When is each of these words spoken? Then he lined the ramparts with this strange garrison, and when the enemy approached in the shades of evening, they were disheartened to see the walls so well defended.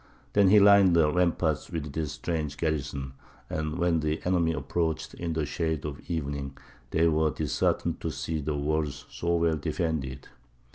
Then 0.33 0.49
he 0.49 0.59
lined 0.59 0.95
the 0.95 1.11
ramparts 1.11 1.69
with 1.69 1.93
this 1.93 2.13
strange 2.13 2.57
garrison, 2.57 3.13
and 3.51 3.77
when 3.77 3.99
the 3.99 4.19
enemy 4.25 4.51
approached 4.51 5.13
in 5.13 5.33
the 5.33 5.45
shades 5.45 5.85
of 5.85 6.01
evening, 6.09 6.57
they 6.89 7.07
were 7.07 7.29
disheartened 7.29 8.01
to 8.01 8.09
see 8.09 8.39
the 8.41 8.55
walls 8.57 9.05
so 9.11 9.35
well 9.35 9.57
defended. 9.57 10.27